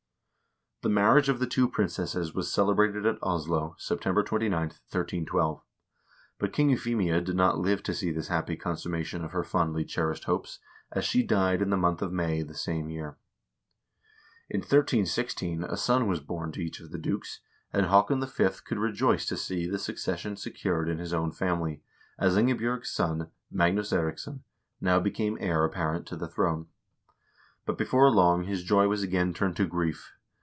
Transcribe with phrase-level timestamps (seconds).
[0.83, 5.61] The marriage of the two princesses was celebrated at Oslo, September 29, 1312;
[6.39, 9.85] but Queen Euphemia did not live to see this happy consum mation of her fondly
[9.85, 10.57] cherished hopes,
[10.91, 13.19] as she died in the month of May the same year.
[14.49, 17.41] In 1316 a son was born to each of the dukes,
[17.71, 18.49] and Haakon V.
[18.65, 21.83] could rejoice to see the succession secured in his own family,
[22.17, 24.39] as Ingebj0rg's son, Magnus Eiriksson,
[24.79, 26.69] now became heir apparent to the throne.
[27.67, 30.13] But before long his joy was again turned to grief.